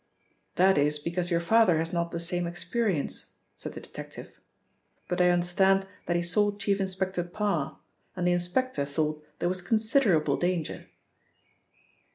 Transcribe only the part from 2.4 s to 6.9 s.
experience," said the detective, "but I understand that he saw Chief